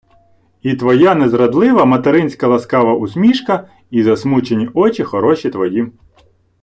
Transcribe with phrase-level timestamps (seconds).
[0.61, 5.91] І твоя незрадлива материнська ласкава усмішка, і засмучені очі хороші твої